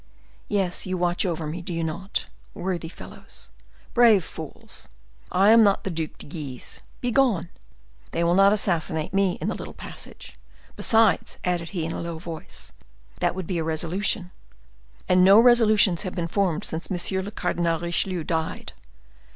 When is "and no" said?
15.07-15.39